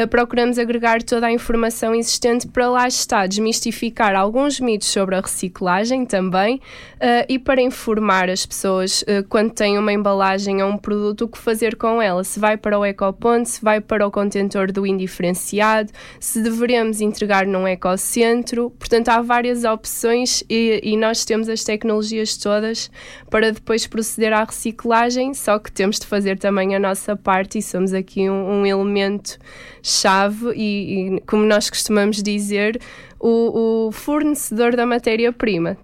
procuramos 0.09 0.57
agregar 0.57 1.01
toda 1.03 1.27
a 1.27 1.31
informação 1.31 1.93
existente 1.93 2.47
para 2.47 2.69
lá 2.69 2.87
está, 2.87 3.25
desmistificar 3.27 4.15
alguns 4.15 4.59
mitos 4.59 4.87
sobre 4.87 5.15
a 5.15 5.21
reciclagem 5.21 6.05
também 6.05 6.55
uh, 6.55 7.25
e 7.27 7.37
para 7.37 7.61
informar 7.61 8.29
as 8.29 8.45
pessoas 8.45 9.01
uh, 9.03 9.27
quando 9.27 9.51
têm 9.51 9.77
uma 9.77 9.91
embalagem 9.91 10.61
ou 10.61 10.69
um 10.69 10.77
produto 10.77 11.21
o 11.23 11.27
que 11.27 11.37
fazer 11.37 11.75
com 11.75 12.01
ela, 12.01 12.23
se 12.23 12.39
vai 12.39 12.57
para 12.57 12.77
o 12.77 12.85
ecoponto, 12.85 13.49
se 13.49 13.61
vai 13.61 13.79
para 13.79 14.05
o 14.05 14.11
contentor 14.11 14.71
do 14.71 14.85
indiferenciado, 14.85 15.91
se 16.19 16.41
devemos 16.41 17.01
entregar 17.01 17.45
num 17.45 17.67
ecocentro. 17.67 18.71
Portanto, 18.71 19.09
há 19.09 19.21
várias 19.21 19.63
opções 19.63 20.43
e, 20.49 20.79
e 20.83 20.97
nós 20.97 21.25
temos 21.25 21.49
as 21.49 21.63
tecnologias 21.63 22.37
todas 22.37 22.89
para 23.29 23.51
depois 23.51 23.85
proceder 23.87 24.33
à 24.33 24.43
reciclagem, 24.43 25.33
só 25.33 25.59
que 25.59 25.71
temos 25.71 25.99
de 25.99 26.07
fazer 26.07 26.37
também 26.37 26.75
a 26.75 26.79
nossa 26.79 27.15
parte 27.15 27.59
e 27.59 27.61
somos 27.61 27.93
aqui 27.93 28.29
um, 28.29 28.61
um 28.61 28.65
elemento 28.65 29.37
chave 29.81 30.53
e, 30.55 31.15
e, 31.15 31.21
como 31.21 31.45
nós 31.45 31.69
costumamos 31.69 32.21
dizer, 32.21 32.79
o, 33.19 33.87
o 33.87 33.91
fornecedor 33.91 34.75
da 34.75 34.85
matéria-prima. 34.85 35.77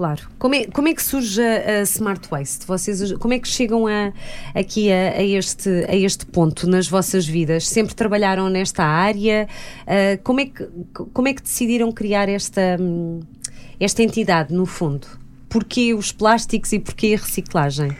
Claro. 0.00 0.30
Como 0.38 0.54
é, 0.54 0.64
como 0.64 0.88
é 0.88 0.94
que 0.94 1.02
surge 1.02 1.42
a, 1.42 1.82
Smart 1.82 2.26
Waste? 2.30 2.64
Vocês, 2.66 3.12
como 3.18 3.34
é 3.34 3.38
que 3.38 3.46
chegam 3.46 3.86
a, 3.86 4.14
aqui 4.54 4.90
a, 4.90 5.10
a, 5.18 5.22
este, 5.22 5.68
a 5.86 5.94
este 5.94 6.24
ponto 6.24 6.66
nas 6.66 6.88
vossas 6.88 7.26
vidas? 7.26 7.68
Sempre 7.68 7.94
trabalharam 7.94 8.48
nesta 8.48 8.82
área? 8.82 9.46
Uh, 9.82 10.22
como, 10.22 10.40
é 10.40 10.46
que, 10.46 10.66
como 11.12 11.28
é 11.28 11.34
que 11.34 11.42
decidiram 11.42 11.92
criar 11.92 12.30
esta, 12.30 12.78
esta 13.78 14.02
entidade, 14.02 14.54
no 14.54 14.64
fundo? 14.64 15.06
Porquê 15.50 15.92
os 15.92 16.12
plásticos 16.12 16.72
e 16.72 16.78
porquê 16.78 17.14
a 17.18 17.22
reciclagem? 17.22 17.94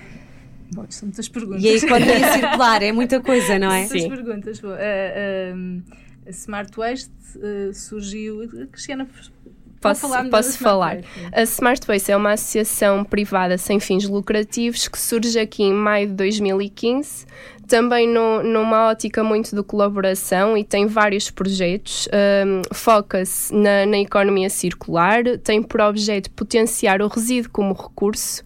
Bom, 0.73 0.87
são 0.89 1.07
muitas 1.09 1.29
perguntas. 1.29 1.63
E 1.63 1.69
a 1.69 1.75
economia 1.75 2.33
circular, 2.33 2.83
é 2.83 2.93
muita 2.93 3.21
coisa, 3.21 3.59
não 3.59 3.73
é? 3.73 3.81
Muitas 3.81 4.07
perguntas. 4.07 4.61
Bom, 4.61 4.69
uh, 4.69 5.83
a 6.27 6.31
Smart 6.31 6.71
Waste 6.77 7.11
uh, 7.37 7.75
surgiu. 7.75 8.49
Cristiana, 8.71 9.09
Posso, 9.81 10.07
posso 10.31 10.59
falar. 10.59 10.99
A 11.33 11.43
Smart 11.43 11.87
Waste 11.87 12.13
é 12.13 12.17
uma 12.17 12.33
associação 12.33 13.03
privada 13.03 13.57
sem 13.57 13.81
fins 13.81 14.07
lucrativos 14.07 14.87
que 14.87 14.99
surge 14.99 15.39
aqui 15.39 15.63
em 15.63 15.73
maio 15.73 16.09
de 16.09 16.13
2015, 16.13 17.25
também 17.67 18.07
no, 18.07 18.43
numa 18.43 18.89
ótica 18.89 19.25
muito 19.25 19.57
de 19.57 19.63
colaboração 19.63 20.57
e 20.57 20.65
tem 20.65 20.87
vários 20.87 21.31
projetos. 21.31 22.07
Um, 22.13 22.61
Foca-se 22.75 23.55
na, 23.55 23.87
na 23.87 23.99
economia 23.99 24.51
circular, 24.51 25.23
tem 25.43 25.63
por 25.63 25.81
objeto 25.81 26.31
potenciar 26.33 27.01
o 27.01 27.09
resíduo 27.09 27.51
como 27.51 27.73
recurso. 27.73 28.45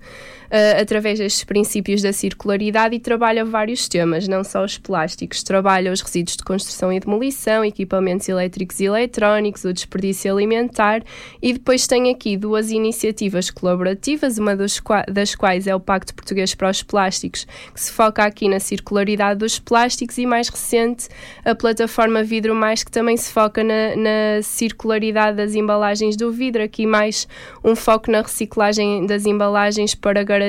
Uh, 0.54 0.80
através 0.80 1.18
destes 1.18 1.42
princípios 1.42 2.00
da 2.00 2.12
circularidade 2.12 2.94
e 2.94 3.00
trabalha 3.00 3.44
vários 3.44 3.88
temas, 3.88 4.28
não 4.28 4.44
só 4.44 4.64
os 4.64 4.78
plásticos, 4.78 5.42
trabalha 5.42 5.90
os 5.90 6.00
resíduos 6.00 6.37
de 6.37 6.44
construção 6.44 6.92
e 6.92 7.00
demolição, 7.00 7.64
equipamentos 7.64 8.28
elétricos 8.28 8.78
e 8.78 8.84
eletrónicos, 8.84 9.64
o 9.64 9.73
desperdício 9.73 10.32
alimentar 10.32 11.02
e 11.42 11.54
depois 11.54 11.88
tem 11.88 12.08
aqui 12.08 12.37
duas 12.37 12.70
iniciativas 12.70 13.50
colaborativas, 13.50 14.38
uma 14.38 14.54
das 14.54 15.34
quais 15.34 15.66
é 15.66 15.75
o 15.75 15.80
Pacto 15.80 16.14
Português 16.14 16.54
para 16.54 16.70
os 16.70 16.84
Plásticos, 16.84 17.49
que 17.75 17.80
se 17.80 17.90
foca 17.90 18.23
aqui 18.23 18.49
na 18.49 18.61
circularidade 18.61 19.40
dos 19.40 19.58
plásticos 19.58 20.18
e 20.18 20.25
mais 20.25 20.49
recente 20.49 21.08
a 21.44 21.56
plataforma 21.56 22.23
Vidro 22.23 22.54
Mais, 22.54 22.84
que 22.84 22.92
também 22.92 23.16
se 23.16 23.32
foca 23.32 23.64
na, 23.64 23.96
na 23.96 24.42
circularidade 24.44 25.37
das 25.37 25.56
embalagens 25.56 26.16
do 26.16 26.30
vidro, 26.30 26.62
aqui 26.62 26.87
mais 26.87 27.26
um 27.64 27.75
foco 27.75 28.08
na 28.08 28.23
reciclagem 28.23 29.04
das 29.04 29.26
embalagens 29.26 29.96
para 29.96 30.23
garantir 30.23 30.43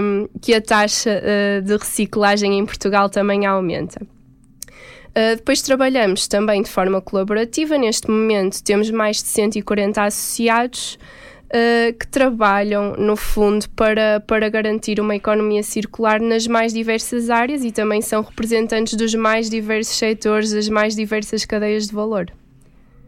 um, 0.00 0.28
que 0.40 0.54
a 0.54 0.60
taxa 0.60 1.10
uh, 1.10 1.62
de 1.62 1.76
reciclagem 1.76 2.58
em 2.58 2.64
Portugal 2.66 3.08
também 3.08 3.46
aumenta. 3.46 4.02
Uh, 4.02 5.36
depois 5.36 5.60
trabalhamos 5.60 6.26
também 6.26 6.62
de 6.62 6.70
forma 6.70 7.00
colaborativa. 7.00 7.76
Neste 7.76 8.10
momento 8.10 8.62
temos 8.62 8.90
mais 8.90 9.16
de 9.16 9.28
140 9.28 10.02
associados 10.02 10.98
uh, 11.48 11.92
que 11.98 12.06
trabalham, 12.06 12.94
no 12.96 13.14
fundo, 13.14 13.68
para, 13.70 14.20
para 14.20 14.48
garantir 14.48 14.98
uma 14.98 15.14
economia 15.14 15.62
circular 15.62 16.20
nas 16.20 16.46
mais 16.46 16.72
diversas 16.72 17.28
áreas 17.28 17.62
e 17.62 17.70
também 17.70 18.00
são 18.00 18.22
representantes 18.22 18.94
dos 18.94 19.14
mais 19.14 19.50
diversos 19.50 19.96
setores, 19.96 20.52
das 20.52 20.68
mais 20.68 20.96
diversas 20.96 21.44
cadeias 21.44 21.86
de 21.86 21.94
valor. 21.94 22.32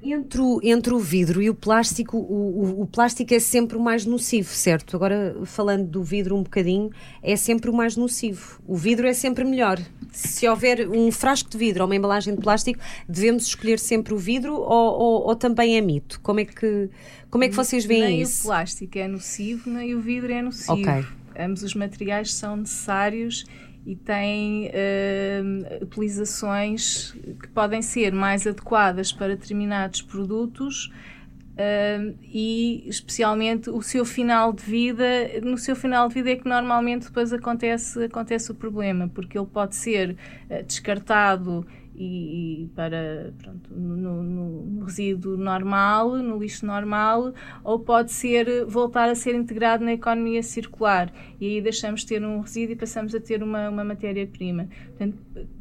Entre 0.05 0.41
o, 0.41 0.61
entre 0.63 0.93
o 0.93 0.99
vidro 0.99 1.41
e 1.41 1.49
o 1.49 1.55
plástico, 1.55 2.19
o, 2.19 2.23
o, 2.23 2.83
o, 2.83 2.87
plástico 2.87 3.33
é 3.33 3.39
sempre 3.39 3.77
o 3.77 3.81
mais 3.81 4.05
nocivo, 4.05 4.51
certo? 4.51 4.95
Agora, 4.95 5.35
falando 5.47 5.87
do 5.87 6.03
vidro 6.03 6.37
um 6.37 6.43
bocadinho, 6.43 6.91
é 7.23 7.35
sempre 7.37 7.71
o 7.71 7.73
mais 7.73 7.97
nocivo. 7.97 8.61
O 8.67 8.77
vidro 8.77 9.07
é 9.07 9.15
sempre 9.15 9.45
melhor. 9.45 9.81
Se 10.13 10.47
houver 10.47 10.87
um 10.91 11.11
frasco 11.11 11.49
de 11.49 11.57
vidro 11.57 11.85
ou 11.85 11.89
uma 11.89 11.97
embalagem 11.97 12.35
de 12.35 12.41
plástico, 12.43 12.79
devemos 13.09 13.47
escolher 13.47 13.79
sempre 13.79 14.13
o 14.13 14.19
vidro 14.19 14.55
ou, 14.55 15.01
ou, 15.01 15.27
ou 15.27 15.35
também 15.35 15.79
é 15.79 15.81
mito? 15.81 16.21
Como 16.21 16.39
é 16.39 16.45
que, 16.45 16.91
como 17.31 17.43
é 17.43 17.49
que 17.49 17.55
vocês 17.55 17.87
veem 17.87 18.03
nem 18.03 18.21
isso? 18.21 18.43
Nem 18.43 18.53
o 18.53 18.55
plástico 18.55 18.99
é 18.99 19.09
nocivo, 19.09 19.71
nem 19.71 19.95
o 19.95 20.01
vidro 20.03 20.31
é 20.31 20.43
nocivo. 20.43 20.75
Okay. 20.75 21.05
Ambos 21.39 21.63
os 21.63 21.75
materiais 21.75 22.35
são 22.35 22.57
necessários 22.57 23.47
e 23.87 23.95
tem 23.95 24.69
uh, 24.69 25.85
utilizações 25.85 27.13
que 27.41 27.49
podem 27.49 27.83
ser 27.83 28.13
mais 28.13 28.47
adequadas 28.47 29.13
para 29.13 29.37
determinados 29.37 30.01
produtos 30.01 30.87
uh, 30.87 32.17
e 32.23 32.85
especialmente 32.89 33.69
o 33.69 33.83
seu 33.83 34.05
final 34.05 34.53
de 34.53 34.63
vida 34.63 35.05
no 35.43 35.59
seu 35.59 35.77
final 35.77 36.09
de 36.09 36.15
vida 36.15 36.31
é 36.31 36.37
que 36.37 36.49
normalmente 36.49 37.07
depois 37.07 37.33
acontece 37.33 38.05
acontece 38.05 38.51
o 38.51 38.55
problema 38.55 39.09
porque 39.09 39.39
ele 39.39 39.47
pode 39.47 39.77
ser 39.77 40.17
uh, 40.51 40.63
descartado 40.65 41.67
e, 41.95 42.65
e 42.65 42.69
para 42.75 43.33
pronto, 43.39 43.71
no, 43.75 44.23
no, 44.23 44.63
no, 44.63 44.85
resíduo 44.85 45.37
normal, 45.37 46.17
no 46.17 46.39
lixo 46.39 46.67
normal, 46.67 47.33
ou 47.63 47.79
pode 47.79 48.13
ser 48.13 48.65
voltar 48.67 49.09
a 49.09 49.15
ser 49.15 49.35
integrado 49.35 49.85
na 49.85 49.93
economia 49.93 50.43
circular 50.43 51.13
e 51.41 51.47
aí 51.47 51.61
deixamos 51.61 52.01
de 52.01 52.07
ter 52.07 52.25
um 52.25 52.41
resíduo 52.41 52.73
e 52.73 52.77
passamos 52.77 53.15
a 53.15 53.21
ter 53.21 53.43
uma, 53.43 53.69
uma 53.69 53.85
matéria-prima. 53.85 54.69
Portanto, 54.89 55.19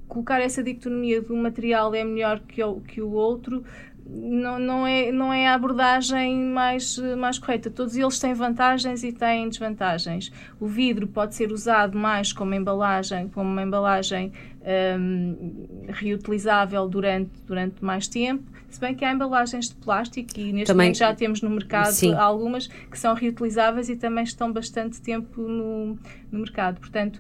colocar 0.08 0.40
essa 0.40 0.64
dicotomia 0.64 1.22
de 1.22 1.32
um 1.32 1.42
material 1.42 1.94
é 1.94 2.04
melhor 2.04 2.40
que 2.40 2.64
o, 2.64 2.82
que 2.82 3.02
o 3.02 3.12
outro 3.12 3.64
não, 4.06 4.60
não, 4.60 4.86
é, 4.86 5.12
não 5.12 5.32
é 5.32 5.48
a 5.48 5.54
abordagem 5.54 6.38
mais, 6.38 6.98
mais 7.18 7.40
correta. 7.40 7.70
Todos 7.70 7.96
eles 7.96 8.20
têm 8.20 8.34
vantagens 8.34 9.04
e 9.04 9.12
têm 9.12 9.48
desvantagens. 9.48 10.32
O 10.60 10.68
vidro 10.68 11.08
pode 11.08 11.36
ser 11.36 11.52
usado 11.52 11.98
mais 11.98 12.34
como 12.34 12.54
embalagem, 12.54 13.30
como 13.30 13.50
uma 13.50 13.64
embalagem 13.64 14.32
um, 14.64 15.86
reutilizável 15.90 16.88
durante, 16.88 17.32
durante 17.46 17.84
mais 17.84 18.08
tempo, 18.08 18.44
se 18.70 18.80
bem 18.80 18.96
que 18.96 19.04
há 19.06 19.12
embalagens 19.12 19.70
de 19.70 19.76
plástico 19.76 20.30
e 20.40 20.52
neste 20.52 20.68
também, 20.68 20.88
momento 20.88 20.98
já 20.98 21.14
temos 21.14 21.42
no 21.42 21.50
mercado 21.50 21.92
sim. 21.92 22.14
algumas 22.14 22.68
que 22.68 22.98
são 22.98 23.14
reutilizáveis 23.14 23.90
e 23.90 23.96
também 23.96 24.24
estão 24.24 24.52
bastante 24.52 25.02
tempo 25.02 25.42
no, 25.42 25.98
no 26.32 26.40
mercado. 26.40 26.80
Portanto, 26.80 27.20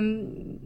um, 0.00 0.58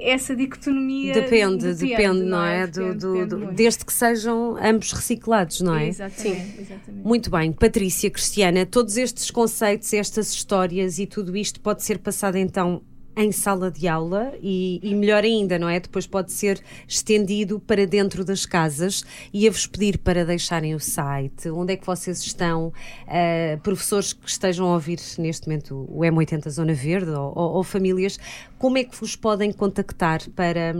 essa 0.00 0.36
dicotomia 0.36 1.14
depende, 1.14 1.72
depende, 1.72 1.88
depende 1.88 2.22
não, 2.22 2.44
é? 2.44 2.66
Depende, 2.66 2.98
do, 2.98 3.26
do, 3.26 3.46
do 3.46 3.52
desde 3.52 3.84
que 3.84 3.92
sejam 3.92 4.56
ambos 4.62 4.92
reciclados, 4.92 5.60
não 5.60 5.74
é? 5.74 5.88
Exatamente, 5.88 6.60
exatamente. 6.60 7.06
Muito 7.06 7.30
bem, 7.30 7.52
Patrícia, 7.52 8.10
Cristiana, 8.10 8.66
todos 8.66 8.96
estes 8.96 9.30
conceitos, 9.30 9.92
estas 9.92 10.32
histórias 10.32 10.98
e 10.98 11.06
tudo 11.06 11.36
isto 11.36 11.58
pode 11.60 11.82
ser 11.82 11.98
passado 11.98 12.36
então 12.36 12.82
em 13.18 13.32
sala 13.32 13.68
de 13.68 13.88
aula 13.88 14.32
e, 14.40 14.78
e, 14.80 14.94
melhor 14.94 15.24
ainda, 15.24 15.58
não 15.58 15.68
é? 15.68 15.80
Depois 15.80 16.06
pode 16.06 16.30
ser 16.30 16.62
estendido 16.86 17.58
para 17.58 17.84
dentro 17.84 18.24
das 18.24 18.46
casas 18.46 19.04
e 19.32 19.48
a 19.48 19.50
vos 19.50 19.66
pedir 19.66 19.98
para 19.98 20.24
deixarem 20.24 20.72
o 20.72 20.78
site, 20.78 21.50
onde 21.50 21.72
é 21.72 21.76
que 21.76 21.84
vocês 21.84 22.20
estão, 22.20 22.68
uh, 22.68 23.60
professores 23.60 24.12
que 24.12 24.28
estejam 24.30 24.68
a 24.68 24.74
ouvir 24.74 25.00
neste 25.18 25.48
momento 25.48 25.84
o 25.88 26.02
M80 26.02 26.48
Zona 26.48 26.72
Verde 26.72 27.10
ou, 27.10 27.32
ou, 27.34 27.54
ou 27.54 27.64
famílias, 27.64 28.20
como 28.58 28.78
é 28.78 28.84
que 28.84 28.96
vos 28.96 29.14
podem 29.14 29.52
contactar 29.52 30.20
para, 30.30 30.74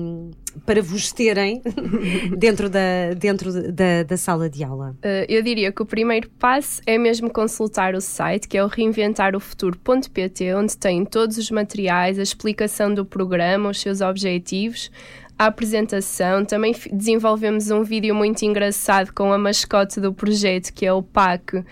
para 0.66 0.82
vos 0.82 1.12
terem 1.12 1.62
dentro, 2.37 2.68
da, 2.68 3.14
dentro 3.16 3.73
da, 3.73 4.02
da 4.02 4.16
sala 4.16 4.50
de 4.50 4.64
aula? 4.64 4.97
Uh, 4.99 5.25
eu 5.28 5.42
diria 5.42 5.70
que 5.73 5.82
o 5.82 5.87
primeiro 5.87 6.28
passo 6.38 6.82
é 6.87 6.99
mesmo 6.99 7.30
consultar 7.30 7.94
o 7.94 8.00
site, 8.00 8.49
que 8.49 8.58
é 8.58 8.64
o 8.64 8.66
reinventarofuturo.pt, 8.66 10.54
onde 10.54 10.76
tem 10.76 11.04
todos 11.04 11.38
os 11.38 11.50
materiais, 11.50 12.18
explicação 12.18 12.92
do 12.92 13.04
programa, 13.04 13.70
os 13.70 13.80
seus 13.80 14.00
objetivos, 14.00 14.90
a 15.38 15.47
apresentação. 15.47 16.45
Também 16.45 16.75
desenvolvemos 16.92 17.71
um 17.71 17.83
vídeo 17.83 18.14
muito 18.14 18.42
engraçado 18.42 19.12
com 19.12 19.33
a 19.33 19.38
mascote 19.38 20.00
do 20.00 20.12
projeto, 20.12 20.73
que 20.73 20.85
é 20.85 20.92
o 20.92 21.02
PAC, 21.02 21.59
uh, 21.59 21.64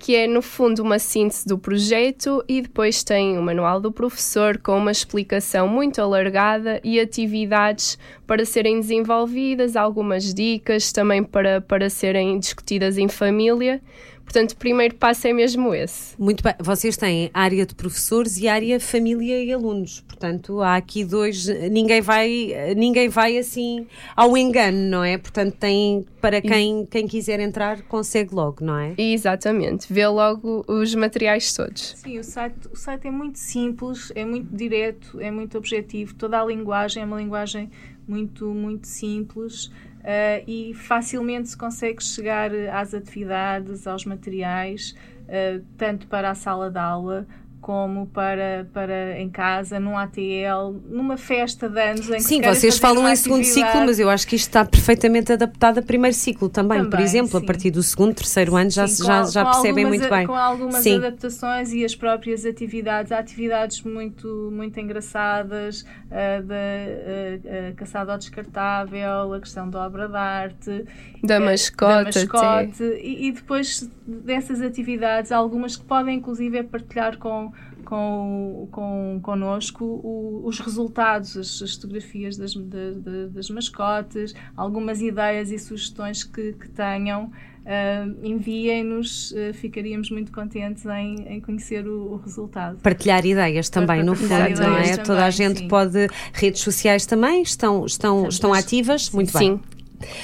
que 0.00 0.16
é 0.16 0.26
no 0.26 0.42
fundo 0.42 0.82
uma 0.82 0.98
síntese 0.98 1.46
do 1.46 1.56
projeto, 1.56 2.44
e 2.48 2.60
depois 2.60 3.04
tem 3.04 3.38
o 3.38 3.42
manual 3.42 3.80
do 3.80 3.92
professor 3.92 4.58
com 4.58 4.76
uma 4.76 4.90
explicação 4.90 5.68
muito 5.68 6.02
alargada 6.02 6.80
e 6.82 6.98
atividades 6.98 7.96
para 8.28 8.44
serem 8.44 8.78
desenvolvidas, 8.78 9.74
algumas 9.74 10.34
dicas 10.34 10.92
também 10.92 11.24
para, 11.24 11.62
para 11.62 11.88
serem 11.88 12.38
discutidas 12.38 12.98
em 12.98 13.08
família. 13.08 13.80
Portanto, 14.22 14.52
o 14.52 14.56
primeiro 14.56 14.94
passo 14.96 15.26
é 15.26 15.32
mesmo 15.32 15.74
esse. 15.74 16.14
Muito 16.20 16.44
bem. 16.44 16.52
Vocês 16.60 16.98
têm 16.98 17.30
área 17.32 17.64
de 17.64 17.74
professores 17.74 18.36
e 18.36 18.46
área 18.46 18.78
família 18.78 19.42
e 19.42 19.50
alunos. 19.50 20.02
Portanto, 20.06 20.60
há 20.60 20.76
aqui 20.76 21.02
dois. 21.02 21.46
Ninguém 21.70 22.02
vai, 22.02 22.52
ninguém 22.76 23.08
vai 23.08 23.38
assim 23.38 23.86
ao 24.14 24.36
engano, 24.36 24.76
não 24.76 25.02
é? 25.02 25.16
Portanto, 25.16 25.56
tem 25.58 26.04
para 26.20 26.42
quem, 26.42 26.84
quem 26.84 27.08
quiser 27.08 27.40
entrar, 27.40 27.80
consegue 27.84 28.34
logo, 28.34 28.62
não 28.62 28.76
é? 28.76 28.92
Exatamente. 28.98 29.90
Vê 29.90 30.06
logo 30.06 30.62
os 30.68 30.94
materiais 30.94 31.50
todos. 31.54 31.94
Sim, 31.96 32.18
o 32.18 32.24
site, 32.24 32.68
o 32.70 32.76
site 32.76 33.08
é 33.08 33.10
muito 33.10 33.38
simples, 33.38 34.12
é 34.14 34.26
muito 34.26 34.54
direto, 34.54 35.18
é 35.18 35.30
muito 35.30 35.56
objetivo. 35.56 36.14
Toda 36.14 36.38
a 36.38 36.44
linguagem 36.44 37.02
é 37.02 37.06
uma 37.06 37.16
linguagem 37.16 37.70
muito, 38.08 38.46
muito 38.46 38.86
simples 38.86 39.66
uh, 39.66 40.42
e 40.46 40.72
facilmente 40.74 41.50
se 41.50 41.56
consegue 41.56 42.02
chegar 42.02 42.50
às 42.72 42.94
atividades, 42.94 43.86
aos 43.86 44.04
materiais, 44.04 44.94
uh, 45.24 45.64
tanto 45.76 46.06
para 46.06 46.30
a 46.30 46.34
sala 46.34 46.70
de 46.70 46.78
aula 46.78 47.26
como 47.60 48.06
para, 48.06 48.68
para 48.72 49.18
em 49.20 49.28
casa, 49.28 49.80
num 49.80 49.98
ATL, 49.98 50.76
numa 50.88 51.16
festa 51.16 51.68
de 51.68 51.80
anos 51.80 52.08
em 52.08 52.20
Sim, 52.20 52.40
vocês 52.40 52.78
falam 52.78 53.08
em 53.08 53.16
segundo 53.16 53.44
ciclo, 53.44 53.84
mas 53.84 53.98
eu 53.98 54.08
acho 54.08 54.26
que 54.26 54.36
isto 54.36 54.46
está 54.46 54.64
perfeitamente 54.64 55.32
adaptado 55.32 55.78
a 55.78 55.82
primeiro 55.82 56.16
ciclo 56.16 56.48
também. 56.48 56.78
também 56.78 56.90
por 56.90 57.00
exemplo, 57.00 57.30
sim. 57.30 57.36
a 57.36 57.46
partir 57.46 57.70
do 57.70 57.82
segundo, 57.82 58.14
terceiro 58.14 58.56
ano 58.56 58.70
já, 58.70 58.86
sim, 58.86 59.04
já, 59.04 59.24
já 59.24 59.44
percebem 59.44 59.84
muito 59.84 60.08
bem. 60.08 60.26
Com 60.26 60.34
algumas 60.34 60.82
sim. 60.82 60.96
adaptações 60.96 61.72
e 61.72 61.84
as 61.84 61.94
próprias 61.94 62.44
atividades, 62.46 63.12
há 63.12 63.18
atividades 63.18 63.82
muito, 63.82 64.50
muito 64.52 64.78
engraçadas, 64.78 65.82
uh, 65.82 66.42
da 66.42 66.54
uh, 66.54 67.70
uh, 67.70 67.74
caçada 67.74 68.12
ao 68.12 68.18
descartável, 68.18 69.34
a 69.34 69.40
questão 69.40 69.68
da 69.68 69.84
obra 69.84 70.08
de 70.08 70.16
arte, 70.16 70.84
da 71.22 71.40
mascote, 71.40 72.26
da 72.26 72.42
mascote 72.42 72.84
e, 73.02 73.28
e 73.28 73.32
depois 73.32 73.90
dessas 74.06 74.62
atividades, 74.62 75.32
algumas 75.32 75.76
que 75.76 75.84
podem 75.84 76.16
inclusive 76.16 76.62
partilhar 76.62 77.18
com 77.18 77.47
com, 77.88 78.68
com, 78.70 79.18
connosco 79.22 79.82
o, 79.82 80.42
os 80.44 80.60
resultados, 80.60 81.38
as, 81.38 81.62
as 81.62 81.74
fotografias 81.74 82.36
das, 82.36 82.52
de, 82.52 83.28
das 83.30 83.48
mascotes, 83.48 84.34
algumas 84.54 85.00
ideias 85.00 85.50
e 85.50 85.58
sugestões 85.58 86.22
que, 86.22 86.52
que 86.52 86.68
tenham. 86.68 87.32
Uh, 87.64 88.26
enviem-nos, 88.26 89.30
uh, 89.32 89.54
ficaríamos 89.54 90.10
muito 90.10 90.32
contentes 90.32 90.84
em, 90.86 91.16
em 91.28 91.40
conhecer 91.40 91.86
o, 91.86 92.12
o, 92.12 92.16
resultado. 92.16 92.78
Partilhar 92.82 93.24
ideias 93.24 93.70
também, 93.70 94.02
no 94.02 94.14
fundo, 94.14 94.28
não 94.28 94.36
é? 94.36 94.52
Também, 94.54 94.96
Toda 94.98 95.24
a 95.24 95.30
gente 95.30 95.60
sim. 95.60 95.68
pode. 95.68 96.08
Redes 96.32 96.60
sociais 96.60 97.06
também 97.06 97.42
estão, 97.42 97.86
estão, 97.86 98.28
estão 98.28 98.52
ativas? 98.52 99.10
Muito 99.10 99.32
sim. 99.32 99.56
bem. 99.56 99.60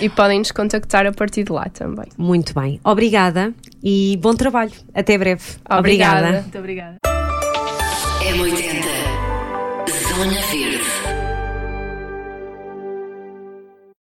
E 0.00 0.08
podem 0.08 0.38
nos 0.38 0.52
contactar 0.52 1.06
a 1.06 1.12
partir 1.12 1.44
de 1.44 1.52
lá 1.52 1.64
também. 1.64 2.06
Muito 2.16 2.54
bem. 2.54 2.80
Obrigada 2.84 3.52
e 3.82 4.18
bom 4.22 4.34
trabalho. 4.34 4.72
Até 4.94 5.18
breve. 5.18 5.42
Obrigada. 5.68 6.18
Obrigada. 6.18 6.40
Muito 6.42 6.58
obrigada. 6.58 7.13
M80 8.24 8.84
Zona 10.08 10.40
Verde 10.50 11.03